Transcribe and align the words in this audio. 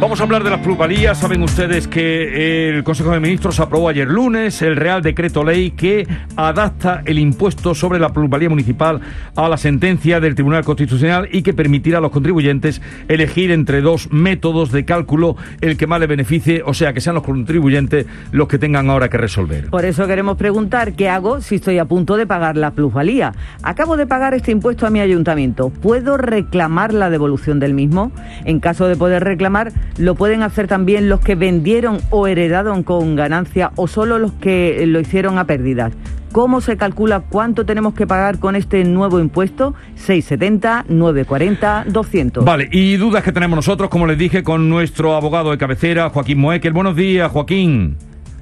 Vamos 0.00 0.20
a 0.20 0.22
hablar 0.22 0.44
de 0.44 0.50
las 0.50 0.60
plusvalías. 0.60 1.18
Saben 1.18 1.42
ustedes 1.42 1.88
que 1.88 2.68
el 2.68 2.84
Consejo 2.84 3.10
de 3.10 3.18
Ministros 3.18 3.58
aprobó 3.58 3.88
ayer 3.88 4.06
lunes 4.06 4.62
el 4.62 4.76
Real 4.76 5.02
Decreto 5.02 5.42
Ley 5.42 5.72
que 5.72 6.06
adapta 6.36 7.02
el 7.04 7.18
impuesto 7.18 7.74
sobre 7.74 7.98
la 7.98 8.10
plusvalía 8.10 8.48
municipal 8.48 9.00
a 9.34 9.48
la 9.48 9.56
sentencia 9.56 10.20
del 10.20 10.36
Tribunal 10.36 10.64
Constitucional 10.64 11.28
y 11.32 11.42
que 11.42 11.52
permitirá 11.52 11.98
a 11.98 12.00
los 12.00 12.12
contribuyentes 12.12 12.80
elegir 13.08 13.50
entre 13.50 13.80
dos 13.80 14.08
métodos 14.12 14.70
de 14.70 14.84
cálculo 14.84 15.34
el 15.60 15.76
que 15.76 15.88
más 15.88 15.98
les 15.98 16.08
beneficie, 16.08 16.62
o 16.64 16.74
sea, 16.74 16.92
que 16.92 17.00
sean 17.00 17.16
los 17.16 17.24
contribuyentes 17.24 18.06
los 18.30 18.46
que 18.46 18.58
tengan 18.58 18.90
ahora 18.90 19.08
que 19.08 19.18
resolver. 19.18 19.68
Por 19.68 19.84
eso 19.84 20.06
queremos 20.06 20.36
preguntar 20.36 20.92
qué 20.92 21.08
hago 21.08 21.40
si 21.40 21.56
estoy 21.56 21.78
a 21.78 21.86
punto 21.86 22.16
de 22.16 22.24
pagar 22.24 22.56
la 22.56 22.70
plusvalía. 22.70 23.34
Acabo 23.64 23.96
de 23.96 24.06
pagar 24.06 24.32
este 24.32 24.52
impuesto 24.52 24.86
a 24.86 24.90
mi 24.90 25.00
ayuntamiento. 25.00 25.70
¿Puedo 25.70 26.16
reclamar 26.16 26.94
la 26.94 27.10
devolución 27.10 27.58
del 27.58 27.74
mismo? 27.74 28.12
En 28.44 28.60
caso 28.60 28.86
de 28.86 28.94
poder 28.94 29.24
reclamar, 29.24 29.72
¿Lo 29.96 30.14
pueden 30.14 30.42
hacer 30.42 30.68
también 30.68 31.08
los 31.08 31.20
que 31.20 31.34
vendieron 31.34 31.98
o 32.10 32.26
heredaron 32.26 32.82
con 32.82 33.16
ganancia 33.16 33.72
o 33.76 33.88
solo 33.88 34.18
los 34.18 34.32
que 34.32 34.84
lo 34.86 35.00
hicieron 35.00 35.38
a 35.38 35.44
pérdidas? 35.44 35.92
¿Cómo 36.32 36.60
se 36.60 36.76
calcula 36.76 37.20
cuánto 37.20 37.64
tenemos 37.64 37.94
que 37.94 38.06
pagar 38.06 38.38
con 38.38 38.54
este 38.54 38.84
nuevo 38.84 39.18
impuesto? 39.18 39.74
670, 39.94 40.84
940, 40.88 41.84
200. 41.88 42.44
Vale, 42.44 42.68
y 42.70 42.96
dudas 42.96 43.24
que 43.24 43.32
tenemos 43.32 43.56
nosotros, 43.56 43.88
como 43.88 44.06
les 44.06 44.18
dije, 44.18 44.42
con 44.42 44.68
nuestro 44.68 45.14
abogado 45.14 45.50
de 45.50 45.58
cabecera, 45.58 46.10
Joaquín 46.10 46.38
Moekel. 46.38 46.72
Buenos 46.72 46.96
días, 46.96 47.30
Joaquín. 47.32 47.96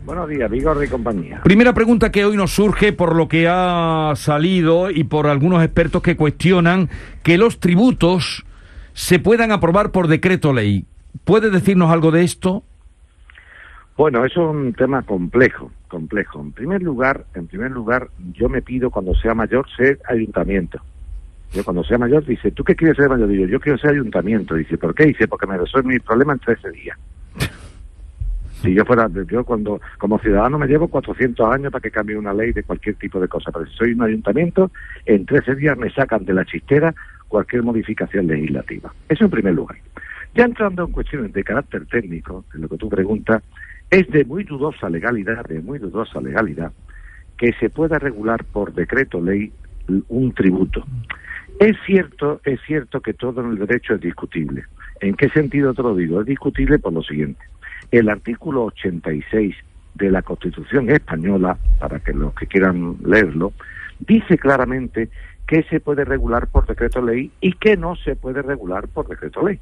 Buenos 0.05 0.29
días, 0.29 0.51
Vigor 0.51 0.85
y 0.85 0.89
compañía. 0.89 1.41
Primera 1.43 1.75
pregunta 1.75 2.11
que 2.13 2.25
hoy 2.25 2.37
nos 2.37 2.53
surge 2.53 2.93
por 2.93 3.17
lo 3.17 3.29
que 3.29 3.49
ha 3.49 4.13
salido 4.15 4.91
y 4.91 5.05
por 5.05 5.27
algunos 5.27 5.65
expertos 5.65 6.03
que 6.03 6.17
cuestionan 6.17 6.89
que 7.23 7.39
los 7.39 7.61
tributos 7.61 8.45
se 8.93 9.19
puedan 9.19 9.53
aprobar 9.53 9.91
por 9.91 10.07
decreto 10.07 10.53
ley. 10.53 10.87
¿Puede 11.25 11.51
decirnos 11.51 11.91
algo 11.91 12.11
de 12.11 12.23
esto? 12.23 12.63
Bueno, 13.97 14.25
eso 14.25 14.51
es 14.51 14.57
un 14.57 14.75
tema 14.75 15.03
complejo, 15.03 15.71
complejo. 15.89 16.41
En 16.41 16.53
primer 16.53 16.83
lugar, 16.83 17.25
en 17.35 17.47
primer 17.47 17.71
lugar, 17.71 18.09
yo 18.33 18.49
me 18.49 18.61
pido 18.61 18.91
cuando 18.91 19.15
sea 19.15 19.35
mayor 19.35 19.67
ser 19.75 19.99
ayuntamiento. 20.07 20.81
Yo 21.53 21.65
cuando 21.65 21.83
sea 21.85 21.97
mayor 21.97 22.25
dice, 22.27 22.51
¿tú 22.51 22.63
qué 22.65 22.75
quieres 22.75 22.97
ser 22.97 23.09
mayor? 23.09 23.29
Digo, 23.29 23.47
yo 23.47 23.61
quiero 23.61 23.79
ser 23.79 23.91
ayuntamiento. 23.91 24.55
Dice, 24.55 24.77
¿por 24.77 24.95
qué? 24.95 25.07
Dice, 25.07 25.29
porque 25.29 25.47
me 25.47 25.57
resuelve 25.57 25.95
mi 25.95 25.99
problema 25.99 26.35
en 26.35 26.41
13 26.41 26.71
días. 26.73 26.99
si 28.63 28.75
yo 28.75 28.85
fuera, 28.85 29.09
yo 29.31 29.45
cuando 29.45 29.81
como 29.97 30.19
ciudadano 30.19 30.59
me 30.59 30.67
llevo 30.67 30.89
400 30.89 31.55
años 31.55 31.73
para 31.73 31.81
que 31.81 31.91
cambie 31.91 32.19
una 32.19 32.35
ley 32.35 32.53
de 32.53 32.65
cualquier 32.65 32.97
tipo 32.97 33.19
de 33.19 33.29
cosa, 33.29 33.51
pero 33.51 33.65
si 33.67 33.75
soy 33.75 33.93
un 33.93 34.03
ayuntamiento, 34.03 34.71
en 35.07 35.25
13 35.25 35.55
días 35.55 35.79
me 35.79 35.91
sacan 35.91 36.27
de 36.27 36.35
la 36.35 36.45
chistera 36.45 36.95
cualquier 37.29 37.63
modificación 37.63 38.27
legislativa. 38.27 38.93
Eso 39.09 39.25
en 39.25 39.31
primer 39.31 39.55
lugar. 39.55 39.79
Ya 40.37 40.45
entrando 40.45 40.85
en 40.85 40.93
cuestiones 40.93 41.33
de 41.33 41.43
carácter 41.43 41.87
técnico, 41.87 42.45
en 42.55 42.61
lo 42.61 42.69
que 42.69 42.77
tú 42.77 42.91
preguntas, 42.91 43.43
es 43.91 44.07
de 44.09 44.23
muy 44.27 44.45
dudosa 44.45 44.91
legalidad, 44.91 45.47
de 45.47 45.63
muy 45.63 45.79
dudosa 45.79 46.21
legalidad, 46.21 46.73
que 47.39 47.55
se 47.55 47.71
pueda 47.71 47.99
regular 47.99 48.45
por 48.45 48.75
decreto 48.75 49.19
ley 49.19 49.51
un 50.09 50.33
tributo. 50.33 50.85
Es 51.59 51.75
cierto, 51.87 52.43
es 52.45 52.61
cierto 52.67 53.01
que 53.01 53.15
todo 53.15 53.41
en 53.41 53.53
el 53.53 53.59
derecho 53.61 53.95
es 53.95 54.03
discutible. 54.03 54.65
¿En 55.01 55.15
qué 55.15 55.31
sentido 55.31 55.73
te 55.73 55.83
lo 55.83 55.95
digo? 55.95 56.21
Es 56.21 56.27
discutible 56.27 56.79
por 56.79 56.93
lo 56.93 57.03
siguiente. 57.03 57.43
El 57.91 58.11
artículo 58.11 58.65
86 58.65 59.57
de 59.95 60.11
la 60.11 60.21
Constitución 60.21 60.91
española, 60.91 61.57
para 61.81 61.99
que 62.01 62.13
los 62.13 62.35
que 62.35 62.47
quieran 62.47 62.99
leerlo, 63.07 63.55
dice 64.01 64.37
claramente 64.37 65.09
que 65.47 65.63
se 65.63 65.81
puede 65.81 66.05
regular 66.05 66.49
por 66.49 66.67
decreto 66.67 67.01
ley 67.01 67.31
y 67.41 67.55
que 67.55 67.79
no 67.79 67.97
se 67.97 68.17
puede 68.17 68.43
regular 68.43 68.87
por 68.89 69.09
decreto 69.09 69.47
ley 69.47 69.59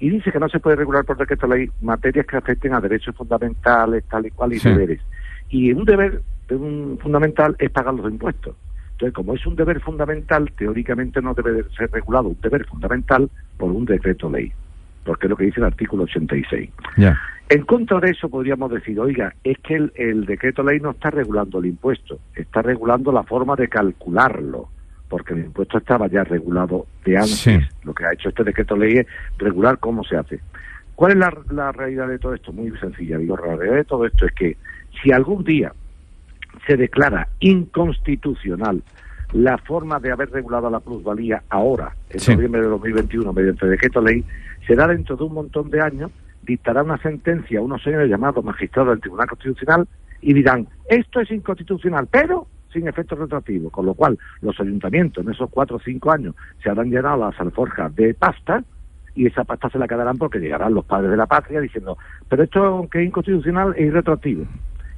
y 0.00 0.10
dice 0.10 0.30
que 0.30 0.38
no 0.38 0.48
se 0.48 0.60
puede 0.60 0.76
regular 0.76 1.04
por 1.04 1.16
decreto 1.16 1.46
ley 1.46 1.70
materias 1.82 2.26
que 2.26 2.36
afecten 2.36 2.74
a 2.74 2.80
derechos 2.80 3.14
fundamentales, 3.16 4.04
tal 4.04 4.26
y 4.26 4.30
cual, 4.30 4.52
y 4.52 4.58
deberes. 4.58 5.00
Y 5.50 5.72
un 5.72 5.84
deber 5.84 6.22
de 6.48 6.56
un 6.56 6.98
fundamental 7.00 7.56
es 7.58 7.70
pagar 7.70 7.94
los 7.94 8.10
impuestos. 8.10 8.54
Entonces, 8.92 9.14
como 9.14 9.34
es 9.34 9.46
un 9.46 9.56
deber 9.56 9.80
fundamental, 9.80 10.50
teóricamente 10.56 11.20
no 11.20 11.34
debe 11.34 11.64
ser 11.76 11.90
regulado 11.90 12.28
un 12.28 12.40
deber 12.40 12.64
fundamental 12.66 13.28
por 13.56 13.70
un 13.70 13.84
decreto 13.84 14.30
ley, 14.30 14.52
porque 15.04 15.26
es 15.26 15.30
lo 15.30 15.36
que 15.36 15.46
dice 15.46 15.60
el 15.60 15.66
artículo 15.66 16.04
86. 16.04 16.70
En 17.48 17.62
contra 17.62 17.98
de 18.00 18.10
eso 18.10 18.28
podríamos 18.28 18.70
decir, 18.70 18.98
oiga, 19.00 19.34
es 19.42 19.56
que 19.58 19.76
el, 19.76 19.92
el 19.94 20.26
decreto 20.26 20.62
ley 20.62 20.80
no 20.80 20.90
está 20.90 21.10
regulando 21.10 21.60
el 21.60 21.66
impuesto, 21.66 22.18
está 22.34 22.60
regulando 22.60 23.10
la 23.10 23.22
forma 23.22 23.56
de 23.56 23.68
calcularlo 23.68 24.68
porque 25.08 25.34
el 25.34 25.40
impuesto 25.40 25.78
estaba 25.78 26.06
ya 26.08 26.24
regulado 26.24 26.86
de 27.04 27.16
antes. 27.16 27.68
Lo 27.84 27.94
que 27.94 28.04
ha 28.04 28.12
hecho 28.12 28.28
este 28.28 28.44
decreto 28.44 28.76
ley 28.76 28.98
es 28.98 29.06
regular 29.38 29.78
cómo 29.78 30.04
se 30.04 30.16
hace. 30.16 30.40
¿Cuál 30.94 31.12
es 31.12 31.18
la, 31.50 31.72
realidad 31.72 32.08
de 32.08 32.18
todo 32.18 32.34
esto? 32.34 32.52
Muy 32.52 32.70
sencilla, 32.78 33.18
digo, 33.18 33.36
la 33.36 33.56
realidad 33.56 33.76
de 33.76 33.84
todo 33.84 34.04
esto 34.04 34.26
es 34.26 34.32
que 34.32 34.56
si 35.00 35.12
algún 35.12 35.44
día 35.44 35.72
se 36.66 36.76
declara 36.76 37.28
inconstitucional 37.40 38.82
la 39.32 39.58
forma 39.58 40.00
de 40.00 40.10
haber 40.10 40.30
regulado 40.30 40.68
la 40.70 40.80
plusvalía 40.80 41.42
ahora, 41.50 41.94
en 42.10 42.34
noviembre 42.34 42.62
de 42.62 42.68
2021, 42.68 43.32
mediante 43.32 43.66
decreto 43.66 44.00
ley, 44.00 44.24
será 44.66 44.86
dentro 44.88 45.16
de 45.16 45.24
un 45.24 45.34
montón 45.34 45.70
de 45.70 45.80
años, 45.80 46.10
dictará 46.42 46.82
una 46.82 46.98
sentencia 46.98 47.58
a 47.58 47.62
unos 47.62 47.82
señores 47.82 48.10
llamados 48.10 48.44
magistrados 48.44 48.90
del 48.90 49.00
Tribunal 49.00 49.28
Constitucional 49.28 49.86
y 50.20 50.32
dirán, 50.32 50.66
esto 50.88 51.20
es 51.20 51.30
inconstitucional, 51.30 52.08
pero 52.10 52.48
sin 52.72 52.88
efectos 52.88 53.18
retroactivos, 53.18 53.72
con 53.72 53.86
lo 53.86 53.94
cual 53.94 54.18
los 54.40 54.58
ayuntamientos 54.60 55.24
en 55.24 55.32
esos 55.32 55.50
cuatro 55.50 55.76
o 55.76 55.80
cinco 55.80 56.10
años 56.10 56.34
se 56.62 56.70
habrán 56.70 56.90
llenado 56.90 57.16
las 57.16 57.38
alforjas 57.40 57.94
de 57.94 58.14
pasta 58.14 58.62
y 59.14 59.26
esa 59.26 59.44
pasta 59.44 59.68
se 59.68 59.78
la 59.78 59.88
quedarán 59.88 60.16
porque 60.16 60.38
llegarán 60.38 60.74
los 60.74 60.84
padres 60.84 61.10
de 61.10 61.16
la 61.16 61.26
patria 61.26 61.60
diciendo, 61.60 61.98
pero 62.28 62.44
esto 62.44 62.64
aunque 62.64 63.00
es 63.00 63.08
inconstitucional 63.08 63.74
es 63.76 63.86
irretroactivo. 63.86 64.44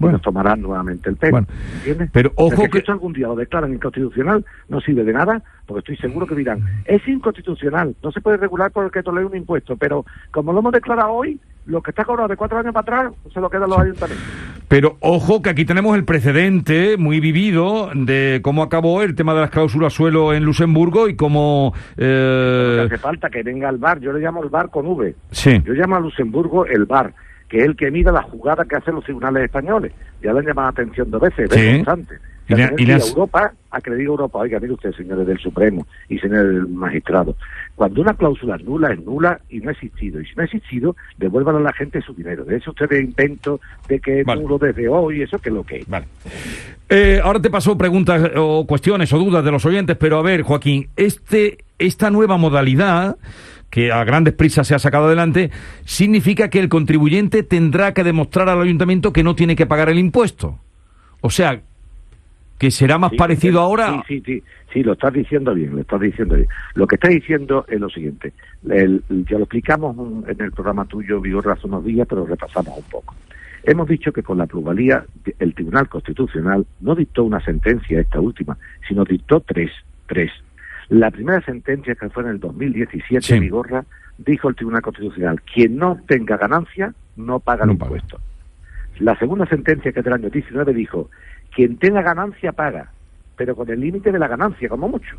Bueno, 0.00 0.14
nos 0.14 0.22
tomarán 0.22 0.62
nuevamente 0.62 1.10
el 1.10 1.16
pelo. 1.16 1.44
¿Entiendes? 1.76 2.08
Pero 2.10 2.32
ojo 2.36 2.68
que, 2.70 2.78
esto 2.78 2.90
algún 2.90 3.12
día 3.12 3.28
lo 3.28 3.36
declaran 3.36 3.70
inconstitucional 3.70 4.44
no 4.70 4.80
sirve 4.80 5.04
de 5.04 5.12
nada, 5.12 5.42
porque 5.66 5.80
estoy 5.80 5.96
seguro 5.98 6.26
que 6.26 6.34
dirán, 6.34 6.64
es 6.86 7.06
inconstitucional, 7.06 7.94
no 8.02 8.10
se 8.10 8.22
puede 8.22 8.38
regular 8.38 8.70
por 8.70 8.86
el 8.86 8.90
que 8.90 9.02
tolera 9.02 9.26
un 9.26 9.36
impuesto, 9.36 9.76
pero 9.76 10.06
como 10.30 10.54
lo 10.54 10.60
hemos 10.60 10.72
declarado 10.72 11.12
hoy, 11.12 11.38
lo 11.66 11.82
que 11.82 11.90
está 11.90 12.06
cobrado 12.06 12.28
de 12.28 12.36
cuatro 12.36 12.58
años 12.58 12.72
para 12.72 12.80
atrás 12.80 13.12
se 13.32 13.40
lo 13.40 13.50
quedan 13.50 13.68
los 13.68 13.78
ayuntamientos. 13.78 14.26
Pero 14.68 14.96
ojo 15.00 15.42
que 15.42 15.50
aquí 15.50 15.66
tenemos 15.66 15.94
el 15.96 16.04
precedente 16.04 16.96
muy 16.96 17.20
vivido 17.20 17.90
de 17.94 18.40
cómo 18.42 18.62
acabó 18.62 19.02
el 19.02 19.14
tema 19.14 19.34
de 19.34 19.40
las 19.42 19.50
cláusulas 19.50 19.92
suelo 19.92 20.32
en 20.32 20.44
Luxemburgo 20.44 21.08
y 21.08 21.16
cómo... 21.16 21.74
Eh... 21.98 22.84
Hace 22.86 22.96
falta 22.96 23.28
que 23.28 23.42
venga 23.42 23.68
al 23.68 23.76
bar, 23.76 24.00
yo 24.00 24.12
le 24.14 24.20
llamo 24.20 24.42
el 24.42 24.48
bar 24.48 24.70
con 24.70 24.86
V. 24.86 25.14
Sí. 25.30 25.60
Yo 25.62 25.74
llamo 25.74 25.96
a 25.96 26.00
Luxemburgo 26.00 26.64
el 26.64 26.86
bar 26.86 27.12
que 27.50 27.58
es 27.58 27.64
el 27.64 27.76
que 27.76 27.90
mira 27.90 28.12
la 28.12 28.22
jugada 28.22 28.64
que 28.64 28.76
hacen 28.76 28.94
los 28.94 29.04
tribunales 29.04 29.44
españoles. 29.44 29.92
Ya 30.22 30.32
le 30.32 30.38
han 30.38 30.46
llamado 30.46 30.68
la 30.68 30.70
atención 30.70 31.10
dos 31.10 31.20
veces, 31.20 31.50
sí. 31.52 31.72
constante. 31.74 32.14
Y, 32.48 32.84
y 32.84 32.90
Europa, 32.90 33.52
acredita 33.70 34.08
Europa, 34.08 34.38
oiga, 34.40 34.58
mire 34.58 34.72
usted, 34.72 34.92
señores 34.92 35.24
del 35.26 35.38
Supremo 35.38 35.86
y 36.08 36.18
señores 36.18 36.46
del 36.46 36.68
magistrado, 36.68 37.36
cuando 37.76 38.00
una 38.00 38.14
cláusula 38.14 38.56
es 38.56 38.64
nula, 38.64 38.92
es 38.92 39.00
nula 39.04 39.40
y 39.48 39.60
no 39.60 39.68
ha 39.68 39.72
existido. 39.72 40.20
Y 40.20 40.26
si 40.26 40.34
no 40.34 40.42
ha 40.42 40.46
existido, 40.46 40.96
devuelvan 41.16 41.56
a 41.56 41.60
la 41.60 41.72
gente 41.72 42.00
su 42.02 42.12
dinero. 42.12 42.44
De 42.44 42.56
eso 42.56 42.70
ustedes 42.70 43.04
invento 43.04 43.60
de 43.88 44.00
que 44.00 44.20
es 44.20 44.26
nulo 44.26 44.58
desde 44.58 44.88
hoy, 44.88 45.22
eso 45.22 45.38
que 45.38 45.48
es 45.48 45.54
lo 45.54 45.64
que 45.64 45.78
es. 45.78 45.88
Vale. 45.88 46.06
Eh, 46.88 47.20
ahora 47.22 47.40
te 47.40 47.50
paso 47.50 47.78
preguntas 47.78 48.32
o 48.36 48.66
cuestiones 48.66 49.12
o 49.12 49.18
dudas 49.18 49.44
de 49.44 49.50
los 49.52 49.64
oyentes, 49.64 49.96
pero 49.96 50.18
a 50.18 50.22
ver, 50.22 50.42
Joaquín, 50.42 50.88
este, 50.96 51.58
esta 51.78 52.10
nueva 52.10 52.36
modalidad 52.36 53.16
que 53.70 53.92
a 53.92 54.04
grandes 54.04 54.34
prisas 54.34 54.66
se 54.66 54.74
ha 54.74 54.78
sacado 54.78 55.06
adelante, 55.06 55.50
significa 55.84 56.50
que 56.50 56.58
el 56.58 56.68
contribuyente 56.68 57.42
tendrá 57.42 57.94
que 57.94 58.04
demostrar 58.04 58.48
al 58.48 58.60
ayuntamiento 58.60 59.12
que 59.12 59.22
no 59.22 59.34
tiene 59.34 59.56
que 59.56 59.66
pagar 59.66 59.88
el 59.88 59.98
impuesto. 59.98 60.58
O 61.20 61.30
sea, 61.30 61.62
que 62.58 62.70
será 62.70 62.98
más 62.98 63.12
parecido 63.16 63.60
ahora. 63.60 64.02
Sí, 64.06 64.20
sí, 64.20 64.22
sí, 64.26 64.42
sí, 64.72 64.82
lo 64.82 64.92
estás 64.92 65.14
diciendo 65.14 65.54
bien, 65.54 65.74
lo 65.74 65.80
estás 65.80 66.00
diciendo 66.00 66.34
bien. 66.34 66.48
Lo 66.74 66.86
que 66.86 66.96
está 66.96 67.08
diciendo 67.08 67.64
es 67.68 67.80
lo 67.80 67.88
siguiente. 67.88 68.32
ya 68.62 69.38
lo 69.38 69.44
explicamos 69.44 69.96
en 70.28 70.40
el 70.40 70.52
programa 70.52 70.84
tuyo, 70.84 71.20
Vigor, 71.20 71.50
hace 71.50 71.66
unos 71.66 71.84
días, 71.84 72.06
pero 72.06 72.26
repasamos 72.26 72.76
un 72.76 72.84
poco. 72.84 73.14
Hemos 73.62 73.88
dicho 73.88 74.12
que 74.12 74.22
con 74.22 74.38
la 74.38 74.46
pluralidad, 74.46 75.04
el 75.38 75.54
Tribunal 75.54 75.88
Constitucional 75.88 76.66
no 76.80 76.94
dictó 76.94 77.24
una 77.24 77.40
sentencia, 77.40 78.00
esta 78.00 78.20
última, 78.20 78.58
sino 78.86 79.04
dictó 79.04 79.40
tres, 79.40 79.70
tres. 80.06 80.30
La 80.90 81.10
primera 81.10 81.40
sentencia, 81.42 81.94
que 81.94 82.10
fue 82.10 82.24
en 82.24 82.30
el 82.30 82.40
2017, 82.40 83.20
sí. 83.20 83.38
Vigorra, 83.38 83.84
dijo 84.18 84.48
el 84.48 84.56
Tribunal 84.56 84.82
Constitucional, 84.82 85.40
quien 85.42 85.76
no 85.76 85.98
tenga 86.06 86.36
ganancia 86.36 86.92
no 87.16 87.38
paga 87.38 87.64
el 87.64 87.70
impuesto. 87.70 88.20
La 88.98 89.16
segunda 89.16 89.46
sentencia, 89.46 89.92
que 89.92 90.00
es 90.00 90.04
del 90.04 90.14
año 90.14 90.28
19, 90.28 90.74
dijo, 90.74 91.08
quien 91.54 91.78
tenga 91.78 92.02
ganancia 92.02 92.52
paga, 92.52 92.90
pero 93.36 93.54
con 93.54 93.70
el 93.70 93.80
límite 93.80 94.10
de 94.10 94.18
la 94.18 94.28
ganancia, 94.28 94.68
como 94.68 94.88
mucho. 94.88 95.16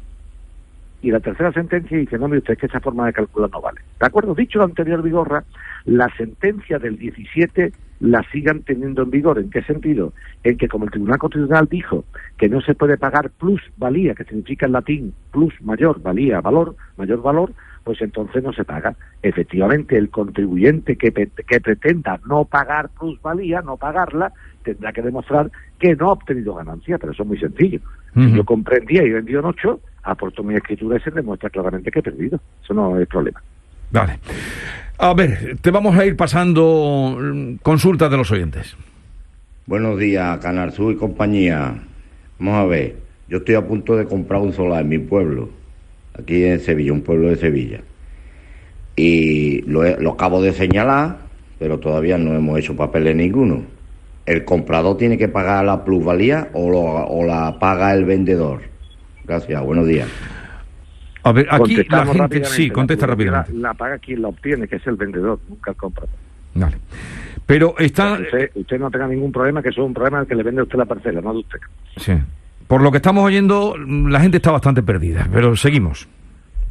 Y 1.02 1.10
la 1.10 1.20
tercera 1.20 1.52
sentencia 1.52 1.98
dice, 1.98 2.18
no, 2.20 2.28
mire 2.28 2.40
usted, 2.40 2.58
que 2.58 2.68
esa 2.68 2.80
forma 2.80 3.08
de 3.08 3.14
calcular 3.14 3.50
no 3.50 3.62
vale. 3.62 3.82
¿De 4.00 4.06
acuerdo? 4.06 4.36
Dicho 4.36 4.60
lo 4.60 4.66
anterior, 4.66 5.02
Vigorra, 5.02 5.44
la 5.86 6.10
sentencia 6.16 6.78
del 6.80 6.98
17 6.98 7.72
la 8.02 8.24
sigan 8.32 8.64
teniendo 8.64 9.04
en 9.04 9.12
vigor. 9.12 9.40
¿En 9.40 9.50
qué 9.50 9.62
sentido? 9.62 10.14
En 10.44 10.58
que 10.58 10.68
como 10.68 10.86
el 10.86 10.92
Tribunal 10.92 11.20
Constitucional 11.20 11.68
dijo 11.70 12.04
que 12.38 12.50
no 12.50 12.60
se 12.62 12.76
puede 12.76 12.98
pagar 12.98 13.30
plusvalía, 13.30 14.16
que 14.16 14.26
significa 14.26 14.66
en 14.66 14.74
latín 14.74 15.14
plus 15.32 15.54
mayor, 15.62 16.02
valía, 16.02 16.42
valor, 16.42 16.76
mayor 16.98 17.22
valor, 17.22 17.54
pues 17.84 18.02
entonces 18.02 18.44
no 18.44 18.54
se 18.54 18.66
paga. 18.66 18.96
Efectivamente, 19.22 19.98
el 19.98 20.10
contribuyente 20.10 20.96
que, 20.96 21.12
que 21.12 21.62
pretenda 21.62 22.20
no 22.28 22.46
pagar 22.46 22.90
plusvalía, 22.90 23.62
no 23.62 23.78
pagarla, 23.78 24.34
tendrá 24.64 24.92
que 24.92 25.02
demostrar 25.02 25.52
que 25.80 25.96
no 25.96 26.10
ha 26.10 26.14
obtenido 26.14 26.56
ganancia, 26.56 26.98
pero 26.98 27.14
eso 27.14 27.24
es 27.24 27.30
muy 27.30 27.40
sencillo. 27.40 27.80
Si 28.14 28.34
yo 28.34 28.44
comprendía 28.44 29.04
y 29.04 29.12
vendido 29.12 29.40
en 29.40 29.46
ocho, 29.46 29.80
aporto 30.04 30.44
mi 30.44 30.56
escritura 30.56 30.98
y 30.98 31.02
se 31.02 31.12
demuestra 31.12 31.50
claramente 31.50 31.92
que 31.92 32.00
he 32.00 32.04
perdido. 32.04 32.40
Eso 32.62 32.74
no 32.74 33.00
es 33.00 33.08
problema. 33.08 33.42
Vale. 33.92 34.20
A 35.04 35.16
ver, 35.16 35.58
te 35.62 35.72
vamos 35.72 35.98
a 35.98 36.06
ir 36.06 36.16
pasando 36.16 37.18
mm, 37.20 37.56
consultas 37.64 38.12
de 38.12 38.18
los 38.18 38.30
oyentes. 38.30 38.78
Buenos 39.66 39.98
días, 39.98 40.38
Canal 40.38 40.72
y 40.78 40.96
compañía. 40.96 41.74
Vamos 42.38 42.54
a 42.56 42.66
ver, 42.66 42.98
yo 43.28 43.40
estoy 43.40 43.56
a 43.56 43.66
punto 43.66 43.98
de 43.98 44.06
comprar 44.06 44.42
un 44.42 44.54
solar 44.54 44.82
en 44.82 44.90
mi 44.90 45.00
pueblo, 45.00 45.50
aquí 46.18 46.44
en 46.44 46.60
Sevilla, 46.60 46.94
un 46.94 47.02
pueblo 47.02 47.30
de 47.30 47.38
Sevilla. 47.38 47.82
Y 48.96 49.64
lo, 49.64 49.84
lo 50.00 50.12
acabo 50.12 50.40
de 50.40 50.54
señalar, 50.54 51.18
pero 51.58 51.80
todavía 51.80 52.20
no 52.20 52.36
hemos 52.36 52.60
hecho 52.60 52.76
papeles 52.76 53.16
ninguno 53.16 53.64
¿el 54.26 54.46
comprador 54.46 54.98
tiene 54.98 55.18
que 55.18 55.28
pagar 55.28 55.66
la 55.66 55.84
plusvalía 55.84 56.50
o, 56.54 57.26
la 57.26 57.58
paga 57.60 57.94
el 57.94 58.06
vendedor? 58.06 58.62
Gracias, 59.26 59.62
buenos 59.64 59.88
días. 59.88 60.08
A 61.24 61.32
ver, 61.32 61.48
aquí 61.52 61.84
la 61.90 62.06
gente 62.06 62.46
sí, 62.46 62.70
contesta 62.70 63.06
rápidamente. 63.06 63.54
La, 63.54 63.74
paga 63.74 64.00
quien 64.00 64.22
la 64.22 64.30
obtiene, 64.30 64.68
que 64.68 64.78
es 64.78 64.88
el 64.88 64.96
vendedor, 64.96 65.40
nunca 65.48 65.72
el 65.72 65.78
comprador. 65.78 66.16
Vale. 66.56 66.78
Pero 67.46 67.76
está... 67.78 68.20
Usted, 68.56 68.80
no 68.80 68.90
tenga 68.90 69.08
ningún 69.08 69.32
problema, 69.32 69.62
que 69.62 69.70
eso 69.70 69.82
es 69.82 69.88
un 69.88 69.94
problema 69.94 70.26
que 70.26 70.36
le 70.36 70.44
vende 70.44 70.62
a 70.62 70.64
usted 70.64 70.78
la 70.78 70.86
parcela, 70.86 71.22
no 71.22 71.34
de 71.34 71.40
usted. 71.40 71.60
Sí. 71.98 72.14
Por 72.68 72.82
lo 72.82 72.92
que 72.92 72.98
estamos 72.98 73.24
oyendo, 73.24 73.76
la 73.78 74.22
gente 74.22 74.38
está 74.38 74.52
bastante 74.52 74.82
perdida, 74.82 75.28
pero 75.32 75.56
seguimos. 75.56 76.08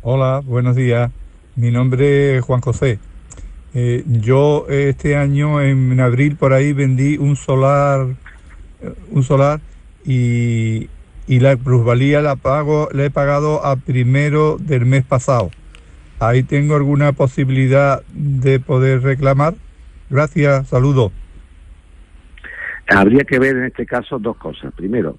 Hola, 0.02 0.40
buenos 0.44 0.74
días. 0.74 1.10
Mi 1.56 1.70
nombre 1.70 2.38
es 2.38 2.44
Juan 2.44 2.60
José. 2.60 2.98
Eh, 3.74 4.02
yo 4.06 4.66
este 4.68 5.16
año 5.16 5.60
en, 5.60 6.00
abril 6.00 6.36
por 6.36 6.52
ahí 6.52 6.72
vendí 6.72 7.18
un 7.18 7.36
solar, 7.36 8.06
eh, 8.80 8.92
un 9.10 9.22
solar 9.22 9.60
y, 10.04 10.88
la 11.38 11.56
plusvalía 11.56 12.20
la 12.20 12.36
pago, 12.36 12.88
la 12.92 13.04
he 13.04 13.10
pagado 13.10 13.64
a 13.64 13.76
primero 13.76 14.56
del 14.58 14.86
mes 14.86 15.04
pasado. 15.04 15.50
Ahí 16.18 16.42
tengo 16.42 16.74
alguna 16.74 17.12
posibilidad 17.12 18.02
de 18.12 18.58
poder 18.58 19.02
reclamar. 19.02 19.54
Gracias, 20.10 20.68
saludo. 20.68 21.12
Habría 22.88 23.22
que 23.24 23.38
ver 23.38 23.56
en 23.56 23.64
este 23.66 23.86
caso 23.86 24.18
dos 24.18 24.36
cosas. 24.36 24.72
Primero, 24.74 25.18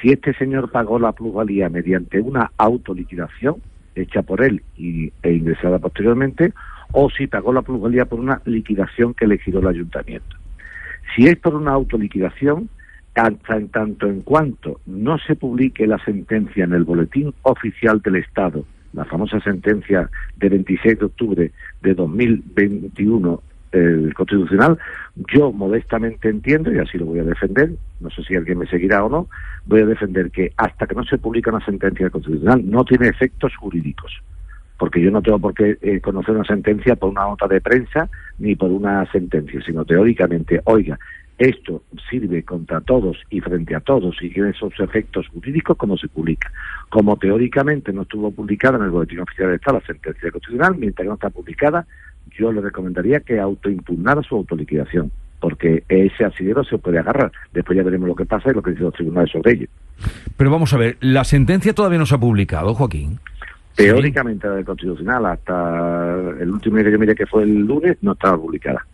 si 0.00 0.10
este 0.10 0.34
señor 0.34 0.70
pagó 0.70 0.98
la 0.98 1.12
plusvalía 1.12 1.68
mediante 1.68 2.20
una 2.20 2.50
autoliquidación 2.58 3.62
hecha 3.94 4.22
por 4.22 4.42
él 4.42 4.62
y, 4.76 5.12
e 5.22 5.32
ingresada 5.32 5.78
posteriormente, 5.78 6.52
o 6.92 7.08
si 7.10 7.26
pagó 7.26 7.52
la 7.52 7.62
plusvalía 7.62 8.06
por 8.06 8.20
una 8.20 8.42
liquidación 8.44 9.14
que 9.14 9.26
le 9.26 9.38
giró 9.38 9.60
el 9.60 9.68
ayuntamiento. 9.68 10.36
Si 11.14 11.26
es 11.26 11.36
por 11.36 11.54
una 11.54 11.72
autoliquidación, 11.72 12.68
en 13.14 13.68
tanto 13.68 14.06
en 14.06 14.22
cuanto 14.22 14.80
no 14.86 15.18
se 15.18 15.36
publique 15.36 15.86
la 15.86 15.98
sentencia 16.04 16.64
en 16.64 16.72
el 16.72 16.84
boletín 16.84 17.34
oficial 17.42 18.00
del 18.00 18.16
Estado, 18.16 18.64
la 18.92 19.04
famosa 19.04 19.40
sentencia 19.40 20.08
de 20.36 20.48
26 20.48 20.98
de 20.98 21.04
octubre 21.04 21.52
de 21.82 21.94
2021 21.94 23.42
el 23.72 24.12
constitucional, 24.12 24.78
yo 25.34 25.50
modestamente 25.50 26.28
entiendo, 26.28 26.70
y 26.70 26.78
así 26.78 26.98
lo 26.98 27.06
voy 27.06 27.20
a 27.20 27.24
defender, 27.24 27.70
no 28.00 28.10
sé 28.10 28.22
si 28.22 28.34
alguien 28.34 28.58
me 28.58 28.66
seguirá 28.66 29.02
o 29.02 29.08
no, 29.08 29.28
voy 29.64 29.80
a 29.80 29.86
defender 29.86 30.30
que 30.30 30.52
hasta 30.58 30.86
que 30.86 30.94
no 30.94 31.04
se 31.04 31.16
publique 31.16 31.48
una 31.48 31.64
sentencia 31.64 32.10
constitucional 32.10 32.62
no 32.68 32.84
tiene 32.84 33.08
efectos 33.08 33.56
jurídicos 33.56 34.12
porque 34.82 35.00
yo 35.00 35.12
no 35.12 35.22
tengo 35.22 35.38
por 35.38 35.54
qué 35.54 35.78
eh, 35.80 36.00
conocer 36.00 36.34
una 36.34 36.44
sentencia 36.44 36.96
por 36.96 37.10
una 37.10 37.22
nota 37.22 37.46
de 37.46 37.60
prensa 37.60 38.08
ni 38.40 38.56
por 38.56 38.68
una 38.72 39.08
sentencia, 39.12 39.62
sino 39.64 39.84
teóricamente, 39.84 40.60
oiga, 40.64 40.98
esto 41.42 41.82
sirve 42.08 42.44
contra 42.44 42.80
todos 42.80 43.16
y 43.30 43.40
frente 43.40 43.74
a 43.74 43.80
todos 43.80 44.16
y 44.22 44.30
tiene 44.30 44.50
esos 44.50 44.72
efectos 44.78 45.26
jurídicos 45.28 45.76
como 45.76 45.96
se 45.96 46.08
publica. 46.08 46.52
Como 46.88 47.16
teóricamente 47.16 47.92
no 47.92 48.02
estuvo 48.02 48.30
publicada 48.30 48.78
en 48.78 48.84
el 48.84 48.90
Boletín 48.90 49.20
Oficial 49.20 49.48
de 49.48 49.56
Estado 49.56 49.78
la 49.80 49.86
sentencia 49.86 50.30
constitucional, 50.30 50.76
mientras 50.78 51.06
no 51.06 51.14
está 51.14 51.30
publicada, 51.30 51.86
yo 52.38 52.52
le 52.52 52.60
recomendaría 52.60 53.20
que 53.20 53.40
autoimpugnara 53.40 54.22
su 54.22 54.36
autoliquidación, 54.36 55.10
porque 55.40 55.82
ese 55.88 56.24
asidero 56.24 56.62
se 56.62 56.78
puede 56.78 57.00
agarrar. 57.00 57.32
Después 57.52 57.76
ya 57.76 57.82
veremos 57.82 58.08
lo 58.08 58.14
que 58.14 58.24
pasa 58.24 58.50
y 58.50 58.54
lo 58.54 58.62
que 58.62 58.70
dicen 58.70 58.84
los 58.86 58.94
tribunales 58.94 59.32
sobre 59.32 59.52
ello. 59.52 59.66
Pero 60.36 60.50
vamos 60.50 60.72
a 60.72 60.78
ver, 60.78 60.96
la 61.00 61.24
sentencia 61.24 61.74
todavía 61.74 61.98
no 61.98 62.06
se 62.06 62.14
ha 62.14 62.18
publicado, 62.18 62.74
Joaquín. 62.74 63.18
Teóricamente 63.74 64.46
la 64.46 64.54
del 64.54 64.64
Constitucional, 64.64 65.26
hasta 65.26 66.14
el 66.38 66.50
último 66.50 66.76
día 66.76 66.84
que 66.84 66.92
yo 66.92 66.98
miré 66.98 67.14
que 67.14 67.26
fue 67.26 67.42
el 67.42 67.66
lunes, 67.66 67.96
no 68.02 68.12
estaba 68.12 68.36
publicada. 68.36 68.86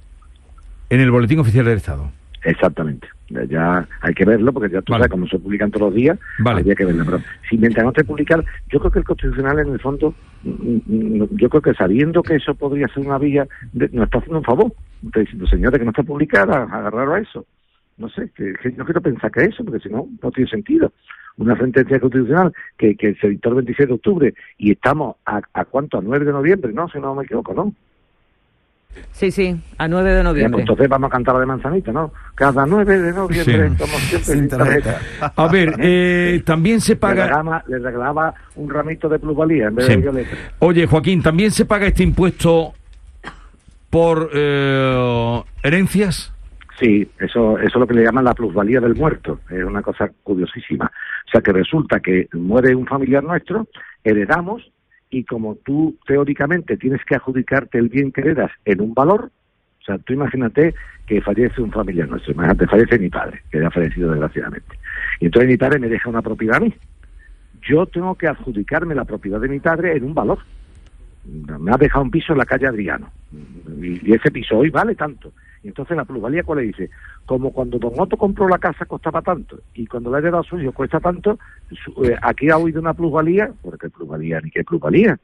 En 0.88 1.00
el 1.00 1.10
Boletín 1.10 1.40
Oficial 1.40 1.66
del 1.66 1.76
Estado. 1.76 2.10
Exactamente. 2.44 3.08
Ya 3.28 3.86
hay 4.00 4.14
que 4.14 4.24
verlo, 4.24 4.52
porque 4.52 4.72
ya 4.72 4.80
tú 4.80 4.92
sabes 4.92 5.08
cómo 5.08 5.26
se 5.26 5.38
publican 5.38 5.70
todos 5.70 5.88
los 5.88 5.94
días, 5.94 6.18
vale. 6.38 6.60
había 6.60 6.74
que 6.74 6.84
verlo. 6.84 7.04
Pero 7.04 7.18
si 7.48 7.58
mientras 7.58 7.84
no 7.84 7.92
te 7.92 8.04
publicar, 8.04 8.42
yo 8.70 8.78
creo 8.78 8.90
que 8.90 8.98
el 9.00 9.04
Constitucional 9.04 9.58
en 9.58 9.72
el 9.72 9.80
fondo, 9.80 10.14
mm, 10.44 10.76
mm, 10.86 11.28
yo 11.36 11.50
creo 11.50 11.62
que 11.62 11.74
sabiendo 11.74 12.22
que 12.22 12.36
eso 12.36 12.54
podría 12.54 12.88
ser 12.88 13.06
una 13.06 13.18
vía, 13.18 13.46
nos 13.72 14.04
está 14.04 14.18
haciendo 14.18 14.38
un 14.38 14.44
favor. 14.44 14.72
Está 15.04 15.20
diciendo, 15.20 15.46
señores, 15.46 15.78
que 15.78 15.84
no 15.84 15.90
está 15.90 16.02
publicada, 16.02 16.62
agarraron 16.64 17.16
a 17.16 17.18
eso. 17.18 17.44
No 17.98 18.08
sé, 18.08 18.30
que, 18.34 18.54
no 18.76 18.84
quiero 18.84 19.02
pensar 19.02 19.30
que 19.30 19.44
eso, 19.44 19.64
porque 19.64 19.80
si 19.80 19.92
no, 19.92 20.08
no 20.22 20.30
tiene 20.30 20.48
sentido 20.48 20.92
una 21.36 21.56
sentencia 21.56 22.00
constitucional 22.00 22.52
que, 22.76 22.96
que 22.96 23.14
se 23.14 23.28
dictó 23.28 23.50
el 23.50 23.56
26 23.56 23.88
de 23.88 23.94
octubre 23.94 24.34
y 24.56 24.72
estamos 24.72 25.16
a, 25.24 25.40
a 25.52 25.64
cuánto, 25.64 25.98
a 25.98 26.02
9 26.02 26.24
de 26.24 26.32
noviembre, 26.32 26.72
¿no? 26.72 26.88
Si 26.88 26.98
no 26.98 27.14
me 27.14 27.24
equivoco, 27.24 27.54
¿no? 27.54 27.74
Sí, 29.12 29.30
sí, 29.30 29.56
a 29.78 29.88
9 29.88 30.12
de 30.12 30.22
noviembre. 30.22 30.52
Pues 30.52 30.62
entonces 30.62 30.88
vamos 30.88 31.08
a 31.08 31.10
cantar 31.10 31.34
la 31.34 31.40
de 31.40 31.46
manzanita, 31.46 31.92
¿no? 31.92 32.12
Cada 32.34 32.64
9 32.66 32.98
de 32.98 33.12
noviembre 33.12 33.70
siempre 34.22 34.82
A 35.34 35.48
ver, 35.48 35.74
eh, 35.78 36.42
también 36.44 36.80
se 36.80 36.96
paga... 36.96 37.62
Le 37.66 37.78
regalaba, 37.78 38.34
un 38.56 38.70
ramito 38.70 39.08
de 39.08 39.18
plusvalía 39.18 39.66
en 39.66 39.74
vez 39.74 39.88
de 39.88 39.96
violeta. 39.96 40.36
Oye, 40.60 40.86
Joaquín, 40.86 41.22
¿también 41.22 41.50
se 41.50 41.64
paga 41.64 41.86
este 41.88 42.04
impuesto 42.04 42.74
por 43.90 44.30
eh, 44.32 45.42
herencias? 45.62 46.32
Sí, 46.78 47.10
eso, 47.18 47.58
eso 47.58 47.66
es 47.66 47.74
lo 47.74 47.86
que 47.88 47.94
le 47.94 48.04
llaman 48.04 48.24
la 48.24 48.34
plusvalía 48.34 48.80
del 48.80 48.94
muerto. 48.94 49.40
Es 49.50 49.64
una 49.64 49.82
cosa 49.82 50.10
curiosísima. 50.22 50.86
O 51.26 51.30
sea 51.30 51.40
que 51.40 51.52
resulta 51.52 51.98
que 51.98 52.28
muere 52.34 52.74
un 52.74 52.86
familiar 52.86 53.24
nuestro, 53.24 53.66
heredamos 54.04 54.70
y 55.10 55.24
como 55.24 55.56
tú 55.56 55.96
teóricamente 56.06 56.76
tienes 56.76 57.04
que 57.04 57.16
adjudicarte 57.16 57.78
el 57.78 57.88
bien 57.88 58.12
que 58.12 58.20
heredas 58.20 58.50
en 58.64 58.80
un 58.80 58.94
valor, 58.94 59.30
o 59.80 59.84
sea, 59.84 59.98
tú 59.98 60.12
imagínate 60.12 60.74
que 61.06 61.20
fallece 61.22 61.62
un 61.62 61.72
familiar 61.72 62.08
nuestro, 62.08 62.32
imagínate, 62.32 62.66
fallece 62.66 62.98
mi 62.98 63.08
padre, 63.08 63.42
que 63.50 63.64
ha 63.64 63.70
fallecido 63.70 64.10
desgraciadamente. 64.10 64.78
Y 65.20 65.26
entonces 65.26 65.48
mi 65.48 65.56
padre 65.56 65.78
me 65.78 65.88
deja 65.88 66.10
una 66.10 66.20
propiedad 66.20 66.56
a 66.56 66.60
mí. 66.60 66.74
Yo 67.62 67.86
tengo 67.86 68.14
que 68.14 68.28
adjudicarme 68.28 68.94
la 68.94 69.04
propiedad 69.04 69.40
de 69.40 69.48
mi 69.48 69.60
padre 69.60 69.96
en 69.96 70.04
un 70.04 70.14
valor. 70.14 70.38
Me 71.24 71.72
ha 71.72 71.76
dejado 71.76 72.04
un 72.04 72.10
piso 72.10 72.32
en 72.32 72.38
la 72.38 72.46
calle 72.46 72.66
Adriano. 72.66 73.10
Y 73.80 74.12
ese 74.12 74.30
piso 74.30 74.58
hoy 74.58 74.70
vale 74.70 74.94
tanto. 74.94 75.32
Y 75.68 75.70
entonces 75.70 75.98
la 75.98 76.06
plusvalía, 76.06 76.44
¿cuál 76.44 76.60
le 76.60 76.64
dice? 76.64 76.88
Como 77.26 77.52
cuando 77.52 77.78
Don 77.78 77.92
Otto 77.98 78.16
compró 78.16 78.48
la 78.48 78.56
casa 78.56 78.86
costaba 78.86 79.20
tanto 79.20 79.60
y 79.74 79.86
cuando 79.86 80.10
la 80.10 80.16
ha 80.16 80.20
heredado 80.20 80.42
suyo 80.42 80.72
cuesta 80.72 80.98
tanto, 80.98 81.38
eh, 82.04 82.16
aquí 82.22 82.48
ha 82.48 82.56
oído 82.56 82.80
una 82.80 82.94
plusvalía, 82.94 83.52
porque 83.60 83.90
plusvalía 83.90 84.40
ni 84.40 84.50
qué 84.50 84.64
plusvalía. 84.64 85.18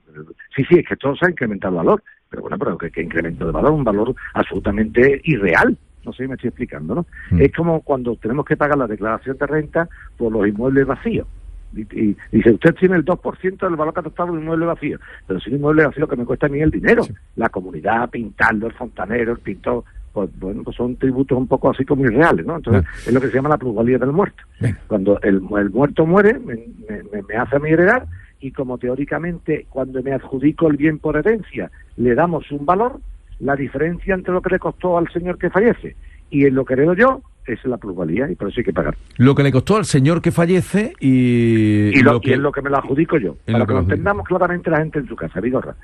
Sí, 0.54 0.62
sí, 0.68 0.80
es 0.80 0.86
que 0.86 0.96
todo 0.96 1.16
se 1.16 1.24
ha 1.24 1.30
incrementado 1.30 1.72
el 1.72 1.86
valor, 1.86 2.02
pero 2.28 2.42
bueno, 2.42 2.58
pero 2.58 2.76
que, 2.76 3.00
incremento 3.00 3.46
de 3.46 3.52
valor, 3.52 3.72
un 3.72 3.84
valor 3.84 4.14
absolutamente 4.34 5.22
irreal. 5.24 5.78
No 6.04 6.12
sé 6.12 6.24
si 6.24 6.28
me 6.28 6.34
estoy 6.34 6.48
explicando, 6.48 6.94
¿no? 6.94 7.06
Mm. 7.30 7.40
Es 7.40 7.52
como 7.54 7.80
cuando 7.80 8.14
tenemos 8.16 8.44
que 8.44 8.58
pagar 8.58 8.76
la 8.76 8.86
declaración 8.86 9.38
de 9.38 9.46
renta 9.46 9.88
por 10.18 10.30
los 10.30 10.46
inmuebles 10.46 10.86
vacíos. 10.86 11.26
Y, 11.74 12.16
dice, 12.30 12.50
usted 12.50 12.74
tiene 12.74 12.96
el 12.96 13.04
2% 13.04 13.58
del 13.58 13.76
valor 13.76 13.94
catastral 13.94 14.28
de 14.28 14.34
un 14.34 14.42
inmueble 14.42 14.66
vacío, 14.66 14.98
pero 15.26 15.40
si 15.40 15.50
un 15.50 15.56
inmueble 15.56 15.86
vacío 15.86 16.06
que 16.06 16.16
me 16.16 16.26
cuesta 16.26 16.46
a 16.46 16.50
mí 16.50 16.60
el 16.60 16.70
dinero, 16.70 17.02
la 17.36 17.48
comunidad, 17.48 18.10
pintarlo, 18.10 18.66
el 18.66 18.72
fontanero, 18.74 19.32
el 19.32 19.38
pintor, 19.38 19.84
pues 20.14 20.30
bueno, 20.38 20.62
pues 20.62 20.76
son 20.76 20.94
tributos 20.94 21.36
un 21.36 21.48
poco 21.48 21.70
así 21.70 21.84
como 21.84 22.04
irreales, 22.04 22.46
¿no? 22.46 22.56
Entonces 22.56 22.84
es 23.04 23.12
lo 23.12 23.20
que 23.20 23.26
se 23.26 23.34
llama 23.34 23.48
la 23.48 23.58
plusvalía 23.58 23.98
del 23.98 24.12
muerto. 24.12 24.44
Cuando 24.86 25.20
el, 25.22 25.42
el, 25.58 25.70
muerto 25.70 26.06
muere, 26.06 26.38
me, 26.38 26.56
me, 26.88 27.36
hace 27.36 27.56
a 27.56 27.58
mi 27.58 27.70
heredar 27.70 28.06
y 28.40 28.52
como 28.52 28.78
teóricamente 28.78 29.66
cuando 29.68 30.00
me 30.04 30.12
adjudico 30.12 30.68
el 30.68 30.76
bien 30.76 31.00
por 31.00 31.16
herencia 31.16 31.68
le 31.96 32.14
damos 32.14 32.50
un 32.52 32.64
valor, 32.64 33.00
la 33.40 33.56
diferencia 33.56 34.14
entre 34.14 34.32
lo 34.32 34.40
que 34.40 34.50
le 34.50 34.60
costó 34.60 34.96
al 34.96 35.10
señor 35.10 35.36
que 35.36 35.50
fallece 35.50 35.96
y 36.30 36.46
en 36.46 36.54
lo 36.54 36.64
que 36.64 36.74
heredo 36.74 36.94
yo 36.94 37.20
es 37.44 37.64
la 37.64 37.76
plusvalía 37.76 38.30
y 38.30 38.36
por 38.36 38.48
eso 38.48 38.60
hay 38.60 38.64
que 38.64 38.72
pagar. 38.72 38.96
Lo 39.18 39.34
que 39.34 39.42
le 39.42 39.50
costó 39.50 39.76
al 39.76 39.84
señor 39.84 40.22
que 40.22 40.30
fallece 40.30 40.92
y... 41.00 41.90
Y, 41.98 42.02
lo, 42.02 42.20
que, 42.20 42.34
es 42.34 42.38
lo 42.38 42.52
que 42.52 42.62
me 42.62 42.70
lo 42.70 42.78
adjudico 42.78 43.18
yo. 43.18 43.36
Para 43.44 43.66
que 43.66 43.72
lo 43.72 43.80
entendamos 43.80 44.26
claramente 44.26 44.70
la 44.70 44.78
gente 44.78 45.00
en 45.00 45.08
su 45.08 45.16
casa, 45.16 45.40
Vigorra. 45.40 45.74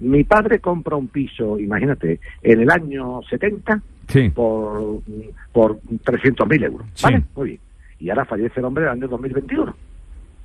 Mi 0.00 0.24
padre 0.24 0.58
compra 0.60 0.96
un 0.96 1.08
piso, 1.08 1.58
imagínate, 1.58 2.20
en 2.42 2.60
el 2.60 2.70
año 2.70 3.20
70, 3.28 3.80
Sí. 4.08 4.30
por, 4.30 5.00
por 5.52 5.80
300.000 5.80 6.64
euros. 6.64 6.86
Sí. 6.94 7.04
¿Vale? 7.04 7.22
Muy 7.34 7.48
bien. 7.48 7.60
Y 7.98 8.10
ahora 8.10 8.24
fallece 8.24 8.60
el 8.60 8.66
hombre 8.66 8.84
en 8.84 8.90
el 8.90 8.92
año 8.98 9.08
2021. 9.08 9.74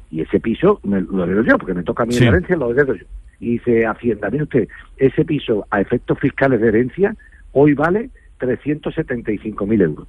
Y 0.10 0.22
ese 0.22 0.40
piso 0.40 0.80
me, 0.84 1.02
lo 1.02 1.24
heredo 1.26 1.44
yo, 1.44 1.58
porque 1.58 1.74
me 1.74 1.84
toca 1.84 2.04
a 2.04 2.06
mí 2.06 2.14
Sí. 2.14 2.24
en 2.24 2.30
herencia, 2.30 2.56
lo 2.56 2.72
heredo 2.72 2.96
yo. 2.96 3.06
Y 3.40 3.54
dice 3.54 3.86
Hacienda, 3.86 4.30
mire 4.30 4.44
usted, 4.44 4.68
ese 4.98 5.26
piso 5.26 5.66
a 5.70 5.82
efectos 5.82 6.18
fiscales 6.20 6.60
de 6.62 6.68
herencia 6.70 7.16
hoy 7.54 7.74
vale 7.74 8.10
375.000 8.40 9.82
euros. 9.82 10.08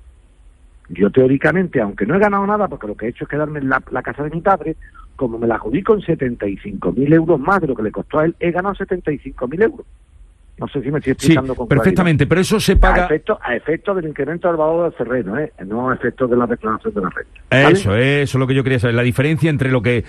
Yo 0.88 1.10
teóricamente, 1.10 1.80
aunque 1.80 2.06
no 2.06 2.14
he 2.14 2.18
ganado 2.18 2.46
nada, 2.46 2.68
porque 2.68 2.86
lo 2.86 2.96
que 2.96 3.06
he 3.06 3.08
hecho 3.10 3.24
es 3.24 3.30
quedarme 3.30 3.60
en 3.60 3.68
la, 3.68 3.82
la 3.90 4.02
casa 4.02 4.24
de 4.24 4.30
mi 4.30 4.40
padre, 4.40 4.76
como 5.16 5.38
me 5.38 5.46
la 5.46 5.54
adjudico 5.56 5.94
en 5.94 6.00
75.000 6.00 7.14
euros 7.14 7.38
más 7.40 7.60
de 7.60 7.66
lo 7.68 7.74
que 7.74 7.82
le 7.82 7.90
costó 7.92 8.18
a 8.20 8.24
él, 8.26 8.34
he 8.40 8.50
ganado 8.50 8.74
75.000 8.74 9.62
euros. 9.62 9.86
No 10.58 10.68
sé 10.68 10.82
si 10.82 10.90
me 10.90 10.98
estoy 10.98 11.12
Sí, 11.14 11.26
explicando 11.26 11.54
con 11.54 11.66
claridad. 11.66 11.82
perfectamente, 11.84 12.26
pero 12.26 12.40
eso 12.40 12.60
se 12.60 12.72
A 12.72 12.76
paga... 12.80 13.08
a 13.42 13.54
efecto 13.56 13.94
del 13.94 14.06
incremento 14.06 14.48
del 14.48 14.56
valor 14.56 14.84
del 14.90 14.96
terreno, 14.98 15.38
¿eh? 15.38 15.52
no 15.66 15.90
a 15.90 15.94
efecto 15.94 16.26
de 16.28 16.36
la 16.36 16.46
declaración 16.46 16.94
de 16.94 17.00
la 17.00 17.10
renta. 17.10 17.40
¿vale? 17.50 17.72
Eso, 17.72 17.94
eso 17.96 18.22
es 18.22 18.34
lo 18.40 18.46
que 18.46 18.54
yo 18.54 18.62
quería 18.62 18.78
saber, 18.78 18.94
la 18.94 19.02
diferencia 19.02 19.48
entre 19.50 19.70
lo 19.70 19.80
que 19.82 20.04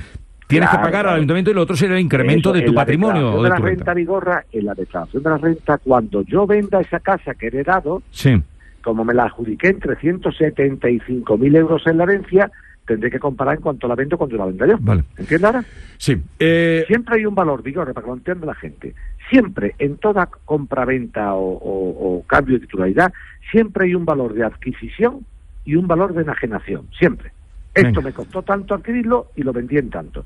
tienes 0.47 0.69
que 0.69 0.77
pagar 0.77 1.07
al 1.07 1.15
ayuntamiento 1.15 1.49
y 1.49 1.53
lo 1.53 1.61
otro 1.61 1.75
será 1.75 1.95
el 1.95 2.01
incremento 2.01 2.49
Eso, 2.53 2.59
de 2.59 2.65
tu 2.65 2.73
patrimonio 2.73 3.33
o 3.33 3.37
de 3.37 3.43
de 3.43 3.49
la 3.49 3.55
tu 3.55 3.63
renta 3.63 3.77
renta. 3.85 3.93
Vigorra, 3.93 4.45
en 4.51 4.65
la 4.65 4.73
declaración 4.75 5.23
de 5.23 5.29
la 5.29 5.37
renta, 5.37 5.77
cuando 5.79 6.21
yo 6.23 6.45
venda 6.45 6.81
esa 6.81 6.99
casa 6.99 7.33
que 7.33 7.45
he 7.45 7.49
heredado, 7.49 8.03
Sí, 8.11 8.39
como 8.83 9.05
me 9.05 9.13
la 9.13 9.23
adjudiqué 9.23 9.69
en 9.69 9.79
375.000 9.79 11.55
euros 11.57 11.87
en 11.87 11.97
la 11.97 12.03
herencia, 12.03 12.51
tendré 12.85 13.09
que 13.11 13.19
comparar 13.19 13.55
en 13.55 13.61
cuanto 13.61 13.87
la 13.87 13.95
vendo 13.95 14.17
cuando 14.17 14.35
la 14.37 14.45
venda 14.45 14.67
yo. 14.67 14.77
Vale. 14.79 15.03
¿Entiendes 15.17 15.43
ahora? 15.45 15.65
sí. 15.97 16.21
Eh, 16.39 16.83
Siempre 16.87 17.15
hay 17.17 17.25
un 17.25 17.35
valor, 17.35 17.63
Vigorra, 17.63 17.93
para 17.93 18.03
que 18.05 18.09
lo 18.11 18.17
entienda 18.17 18.45
la 18.47 18.55
gente. 18.55 18.93
Siempre, 19.29 19.75
en 19.79 19.97
toda 19.97 20.27
compra-venta 20.45 21.33
o, 21.33 21.53
o- 21.53 22.17
o 22.17 22.23
cambio 22.27 22.55
de 22.59 22.65
titularidad, 22.65 23.13
siempre 23.51 23.85
hay 23.85 23.95
un 23.95 24.05
valor 24.05 24.33
de 24.33 24.43
adquisición 24.43 25.25
y 25.65 25.75
un 25.75 25.87
valor 25.87 26.13
de 26.13 26.23
enajenación. 26.23 26.87
Siempre. 26.97 27.31
Esto 27.73 28.01
me 28.01 28.11
costó 28.13 28.43
tanto 28.43 28.75
adquirirlo 28.75 29.27
y 29.35 29.41
lo 29.43 29.51
vendí 29.53 29.77
en 29.77 29.89
tanto. 29.89 30.25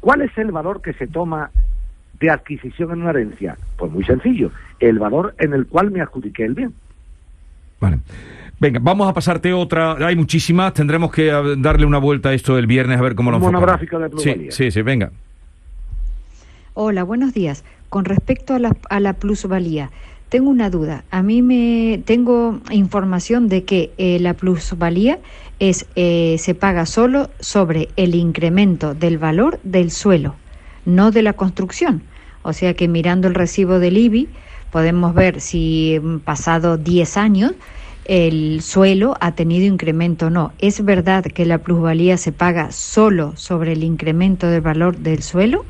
¿Cuál 0.00 0.22
es 0.22 0.36
el 0.38 0.50
valor 0.52 0.80
que 0.80 0.92
se 0.94 1.06
toma 1.06 1.50
de 2.20 2.30
adquisición 2.30 2.92
en 2.92 3.02
una 3.02 3.10
herencia? 3.10 3.58
Pues 3.76 3.92
muy 3.92 4.04
sencillo. 4.04 4.50
El 4.80 4.98
valor 4.98 5.34
en 5.38 5.52
el 5.52 5.66
cual 5.66 5.90
me 5.90 6.00
adjudiqué 6.00 6.44
el 6.44 6.54
bien. 6.54 6.72
Vale. 7.80 7.98
Venga, 8.58 8.80
vamos 8.82 9.08
a 9.08 9.12
pasarte 9.12 9.52
otra. 9.52 9.92
Hay 10.06 10.16
muchísimas. 10.16 10.72
Tendremos 10.72 11.12
que 11.12 11.26
darle 11.58 11.84
una 11.84 11.98
vuelta 11.98 12.30
a 12.30 12.34
esto 12.34 12.56
el 12.58 12.66
viernes 12.66 12.98
a 12.98 13.02
ver 13.02 13.14
cómo 13.14 13.30
lo 13.30 13.36
enfocamos. 13.36 13.60
monográfico 13.60 13.98
de 13.98 14.06
Sí, 14.08 14.12
plusvalía. 14.14 14.52
sí, 14.52 14.70
sí, 14.70 14.82
venga. 14.82 15.10
Hola, 16.74 17.04
buenos 17.04 17.34
días. 17.34 17.64
Con 17.90 18.04
respecto 18.04 18.54
a 18.54 18.58
la, 18.58 18.76
a 18.90 19.00
la 19.00 19.12
plusvalía, 19.12 19.90
tengo 20.30 20.48
una 20.50 20.70
duda. 20.70 21.04
A 21.10 21.22
mí 21.22 21.42
me 21.42 22.00
tengo 22.04 22.60
información 22.70 23.48
de 23.48 23.64
que 23.64 23.92
eh, 23.98 24.18
la 24.20 24.34
plusvalía 24.34 25.18
es 25.60 25.86
eh, 25.94 26.36
se 26.38 26.54
paga 26.54 26.84
solo 26.86 27.30
sobre 27.40 27.88
el 27.96 28.14
incremento 28.14 28.94
del 28.94 29.18
valor 29.18 29.60
del 29.62 29.90
suelo, 29.90 30.34
no 30.84 31.10
de 31.10 31.22
la 31.22 31.34
construcción. 31.34 32.02
O 32.42 32.52
sea 32.52 32.74
que 32.74 32.88
mirando 32.88 33.28
el 33.28 33.34
recibo 33.34 33.78
del 33.78 33.96
IBI 33.98 34.28
podemos 34.70 35.14
ver 35.14 35.40
si 35.40 35.98
mm, 36.02 36.18
pasado 36.18 36.76
10 36.76 37.16
años 37.16 37.52
el 38.08 38.60
suelo 38.60 39.14
ha 39.20 39.34
tenido 39.34 39.66
incremento 39.66 40.26
o 40.26 40.30
no. 40.30 40.52
¿Es 40.58 40.84
verdad 40.84 41.24
que 41.24 41.44
la 41.44 41.58
plusvalía 41.58 42.16
se 42.16 42.32
paga 42.32 42.70
solo 42.70 43.32
sobre 43.36 43.72
el 43.72 43.82
incremento 43.82 44.46
del 44.46 44.60
valor 44.60 44.96
del 44.96 45.22
suelo? 45.22 45.64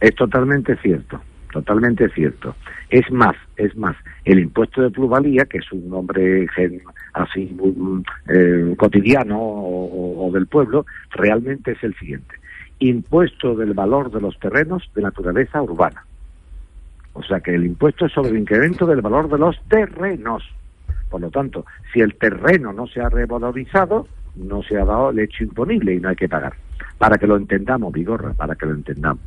Es 0.00 0.14
totalmente 0.14 0.76
cierto, 0.76 1.20
totalmente 1.52 2.08
cierto. 2.10 2.54
Es 2.90 3.10
más, 3.10 3.36
es 3.56 3.76
más, 3.76 3.96
el 4.24 4.38
impuesto 4.38 4.82
de 4.82 4.90
plusvalía, 4.90 5.44
que 5.44 5.58
es 5.58 5.72
un 5.72 5.88
nombre 5.88 6.46
así 7.12 7.56
mm, 7.58 8.02
eh, 8.28 8.74
cotidiano 8.76 9.38
o 9.40 10.30
del 10.32 10.46
pueblo, 10.46 10.86
realmente 11.10 11.72
es 11.72 11.82
el 11.82 11.94
siguiente. 11.96 12.34
Impuesto 12.78 13.54
del 13.54 13.72
valor 13.72 14.10
de 14.10 14.20
los 14.20 14.38
terrenos 14.38 14.90
de 14.94 15.02
naturaleza 15.02 15.62
urbana. 15.62 16.04
O 17.14 17.22
sea 17.22 17.40
que 17.40 17.54
el 17.54 17.64
impuesto 17.64 18.06
es 18.06 18.12
sobre 18.12 18.30
el 18.30 18.38
incremento 18.38 18.86
del 18.86 19.00
valor 19.00 19.28
de 19.28 19.38
los 19.38 19.56
terrenos. 19.68 20.42
Por 21.08 21.20
lo 21.20 21.30
tanto, 21.30 21.64
si 21.92 22.00
el 22.00 22.14
terreno 22.16 22.72
no 22.72 22.86
se 22.86 23.00
ha 23.00 23.08
revalorizado, 23.08 24.06
no 24.36 24.62
se 24.62 24.78
ha 24.78 24.84
dado 24.84 25.10
el 25.10 25.18
hecho 25.20 25.44
imponible 25.44 25.94
y 25.94 26.00
no 26.00 26.08
hay 26.08 26.16
que 26.16 26.28
pagar. 26.28 26.54
Para 26.98 27.18
que 27.18 27.26
lo 27.26 27.36
entendamos, 27.36 27.92
Vigorra, 27.92 28.32
para 28.34 28.56
que 28.56 28.66
lo 28.66 28.72
entendamos. 28.72 29.22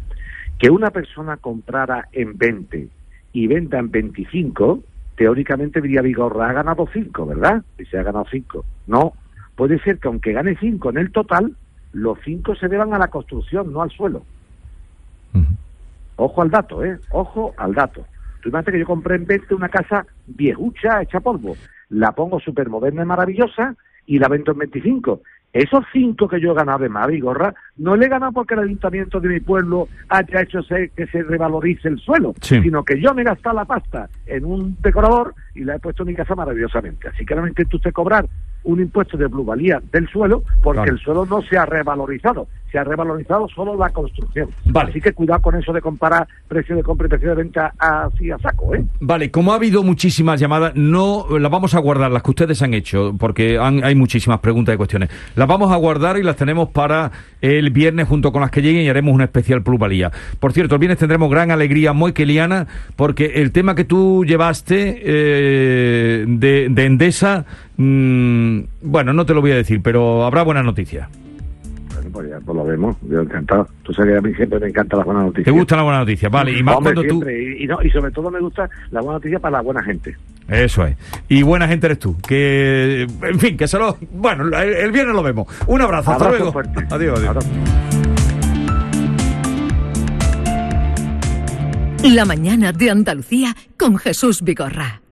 Que 0.60 0.70
una 0.70 0.90
persona 0.92 1.38
comprara 1.38 2.08
en 2.12 2.38
20 2.38 2.90
y 3.34 3.48
venda 3.48 3.80
en 3.80 3.92
25, 3.92 4.84
teóricamente 5.16 5.82
diría 5.82 6.02
Vigorra, 6.02 6.50
ha 6.50 6.54
ganado 6.54 6.88
5, 6.92 7.26
¿verdad? 7.28 7.64
Y 7.78 7.86
se 7.86 7.98
ha 7.98 8.04
ganado 8.04 8.26
5. 8.30 8.66
No, 8.88 9.14
puede 9.56 9.80
ser 9.80 10.00
que 10.00 10.08
aunque 10.08 10.34
gane 10.34 10.58
5 10.60 10.90
en 10.90 10.98
el 10.98 11.12
total, 11.12 11.56
los 11.94 12.18
5 12.24 12.56
se 12.56 12.68
deban 12.68 12.94
a 12.94 13.00
la 13.00 13.10
construcción, 13.10 13.72
no 13.72 13.82
al 13.82 13.92
suelo. 13.92 14.24
Ojo 16.16 16.42
al 16.42 16.50
dato, 16.50 16.84
¿eh? 16.84 16.98
Ojo 17.12 17.54
al 17.58 17.74
dato. 17.74 18.04
Tú 18.42 18.50
imagínate 18.50 18.72
que 18.74 18.80
yo 18.80 18.86
compré 18.86 19.16
en 19.16 19.26
20 19.26 19.56
una 19.56 19.70
casa 19.70 20.06
viejucha, 20.28 21.02
hecha 21.02 21.20
polvo. 21.20 21.56
La 21.90 22.12
pongo 22.12 22.40
súper 22.40 22.70
moderna 22.70 23.04
y 23.04 23.06
maravillosa 23.06 23.76
y 24.06 24.20
la 24.20 24.28
vendo 24.28 24.52
en 24.52 24.60
25. 24.60 25.22
Esos 25.54 25.86
cinco 25.92 26.28
que 26.28 26.40
yo 26.42 26.52
he 26.52 26.56
ganado 26.56 26.80
de 26.80 26.90
Mavi 26.90 27.20
Gorra, 27.20 27.54
no 27.78 27.96
le 27.96 28.06
he 28.06 28.10
ganado 28.10 28.34
porque 28.34 28.54
el 28.54 28.60
ayuntamiento 28.60 29.20
de 29.20 29.30
mi 29.30 29.40
pueblo 29.40 29.88
haya 30.10 30.42
hecho 30.42 30.60
que 30.96 31.08
se 31.08 31.24
revalorice 31.24 31.88
el 31.88 31.98
suelo, 32.00 32.34
Sí. 32.42 32.62
sino 32.62 32.84
que 32.84 33.02
yo 33.02 33.14
me 33.14 33.22
he 33.22 33.26
gastado 33.26 33.56
la 33.56 33.66
pasta 33.66 34.10
en 34.28 34.46
un 34.46 34.78
decorador 34.82 35.34
y 35.56 35.64
la 35.64 35.76
he 35.76 35.80
puesto 35.80 36.04
en 36.04 36.10
mi 36.10 36.16
casa 36.16 36.36
maravillosamente. 36.36 37.08
Así 37.08 37.26
que 37.26 37.34
no 37.34 37.42
me 37.44 37.48
intente 37.50 37.76
usted 37.78 37.92
cobrar 37.94 38.28
un 38.66 38.82
impuesto 38.82 39.18
de 39.18 39.30
plusvalía 39.30 39.82
del 39.92 40.08
suelo 40.10 40.44
porque 40.62 40.82
Claro. 40.82 40.92
el 40.94 41.00
suelo 41.00 41.26
no 41.26 41.42
se 41.42 41.58
ha 41.58 41.66
revalorizado, 41.66 42.48
se 42.72 42.78
ha 42.78 42.84
revalorizado 42.84 43.48
solo 43.50 43.76
la 43.78 43.90
construcción. 43.90 44.50
Vale. 44.66 44.90
Así 44.90 45.00
que 45.02 45.14
cuidado 45.14 45.42
con 45.42 45.56
eso 45.56 45.72
de 45.74 45.82
comparar 45.82 46.28
precio 46.48 46.76
de 46.76 46.84
compra 46.84 47.08
y 47.08 47.10
precio 47.10 47.30
de 47.30 47.36
venta 47.36 47.74
así 47.80 48.30
a 48.32 48.38
saco, 48.40 48.76
¿eh? 48.76 48.84
Vale, 49.00 49.32
como 49.32 49.52
ha 49.54 49.56
habido 49.56 49.84
muchísimas 49.84 50.40
llamadas, 50.40 50.74
no 50.76 51.26
las 51.40 51.52
vamos 51.52 51.74
a 51.76 51.80
guardar, 51.80 52.12
las 52.12 52.24
que 52.24 52.32
ustedes 52.32 52.62
han 52.62 52.74
hecho, 52.74 53.16
porque 53.18 53.58
han- 53.58 53.84
hay 53.84 53.96
muchísimas 53.96 54.40
preguntas 54.40 54.76
y 54.76 54.78
cuestiones. 54.78 55.10
Las 55.36 55.48
vamos 55.48 55.72
a 55.72 55.76
guardar 55.78 56.18
y 56.18 56.24
las 56.24 56.36
tenemos 56.36 56.70
para 56.70 57.12
el 57.42 57.70
viernes 57.72 58.08
junto 58.08 58.32
con 58.32 58.42
las 58.42 58.52
que 58.52 58.62
lleguen 58.62 58.84
y 58.84 58.90
haremos 58.90 59.14
un 59.14 59.22
especial 59.22 59.62
plusvalía. 59.64 60.12
Por 60.40 60.52
cierto, 60.54 60.76
el 60.76 60.80
viernes 60.80 60.98
tendremos 61.00 61.30
gran 61.30 61.52
alegría 61.52 61.94
moiqueliana 61.94 62.68
porque 62.96 63.34
el 63.42 63.52
tema 63.52 63.76
que 63.76 63.84
tú 63.86 64.26
llevaste 64.26 65.02
eh, 65.04 66.26
de, 66.28 66.68
de 66.70 66.86
Endesa, 66.86 67.46
mm, 67.78 68.60
bueno, 68.82 69.14
no 69.14 69.26
te 69.26 69.34
lo 69.34 69.42
voy 69.42 69.52
a 69.52 69.56
decir, 69.56 69.82
pero 69.82 70.26
habrá 70.26 70.44
buenas 70.44 70.66
noticias. 70.66 71.08
Pues 72.38 72.46
ya 72.46 72.46
pues 72.46 72.58
lo 72.58 72.66
vemos, 72.66 72.96
yo 73.10 73.22
encantado. 73.22 73.68
Tú 73.84 73.94
sabes 73.94 74.12
que 74.14 74.18
a 74.18 74.22
mí 74.22 74.34
siempre 74.36 74.60
me 74.60 74.68
encantan 74.68 75.00
las 75.00 75.06
buenas 75.06 75.24
noticias. 75.26 75.46
¿Te 75.46 75.52
gustan 75.52 75.78
las 75.78 75.86
buenas 75.86 76.02
noticias? 76.02 76.32
Vale, 76.32 76.52
y 76.52 76.64
más 76.64 76.76
Hombre, 76.76 76.94
cuando 76.94 77.10
tú... 77.10 77.22
siempre, 77.22 77.44
y, 77.44 77.64
y 77.64 77.68
no, 77.68 77.82
y 77.82 77.90
sobre 77.90 78.12
todo 78.12 78.32
me 78.32 78.40
gusta 78.40 78.70
la 78.92 79.02
buena 79.02 79.14
noticia 79.14 79.40
para 79.40 79.58
la 79.58 79.62
buena 79.62 79.84
gente. 79.84 80.16
Eso 80.48 80.86
es. 80.86 80.96
Y 81.28 81.44
buena 81.44 81.68
gente 81.68 81.88
eres 81.88 82.00
tú. 82.00 82.16
Que, 82.26 83.08
en 83.22 83.40
fin, 83.40 83.58
que 83.58 83.68
se 83.68 83.78
lo. 83.78 83.98
Bueno, 84.12 84.46
el, 84.46 84.54
el 84.54 84.92
viernes 84.92 85.16
lo 85.16 85.24
vemos. 85.24 85.48
Un 85.68 85.82
abrazo. 85.82 86.12
Hasta 86.12 86.30
luego. 86.30 86.52
fuerte. 86.52 86.86
Adiós, 86.90 87.20
adiós. 87.20 87.30
Abrazo. 87.30 87.50
La 92.04 92.26
mañana 92.26 92.72
de 92.72 92.90
Andalucía 92.90 93.56
con 93.78 93.98
Jesús 93.98 94.42
Vigorra. 94.42 95.02